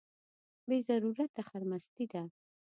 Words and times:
بې 0.67 0.77
ضرورته 0.87 1.41
خرمستي 1.49 2.05
ده. 2.11 2.21